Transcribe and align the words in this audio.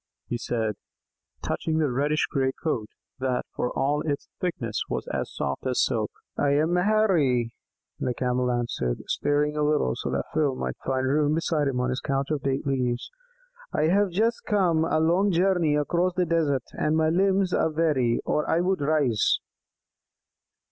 he 0.25 0.35
said, 0.39 0.73
touching 1.43 1.77
the 1.77 1.91
reddish 1.91 2.25
grey 2.25 2.51
coat 2.63 2.87
that 3.19 3.45
for 3.55 3.69
all 3.69 4.01
its 4.01 4.29
thickness 4.39 4.81
was 4.89 5.07
as 5.13 5.31
soft 5.31 5.63
as 5.67 5.85
silk. 5.85 6.09
"I 6.35 6.53
am 6.55 6.71
Maherry," 6.73 7.51
the 7.99 8.15
Camel 8.15 8.49
answered, 8.51 9.03
stirring 9.05 9.55
a 9.55 9.61
little 9.61 9.95
so 9.95 10.09
that 10.09 10.25
Phil 10.33 10.55
might 10.55 10.77
find 10.83 11.05
room 11.07 11.35
beside 11.35 11.67
him 11.67 11.79
on 11.79 11.91
his 11.91 11.99
couch 12.01 12.31
of 12.31 12.41
date 12.41 12.65
leaves. 12.65 13.11
"I 13.73 13.89
have 13.89 14.09
just 14.09 14.41
come 14.47 14.85
a 14.85 14.99
long 14.99 15.29
journey 15.31 15.75
across 15.75 16.15
the 16.15 16.25
desert, 16.25 16.63
and 16.73 16.97
my 16.97 17.09
limbs 17.11 17.53
are 17.53 17.69
weary, 17.69 18.21
or 18.25 18.49
I 18.49 18.59
would 18.59 18.81
rise." 18.81 19.39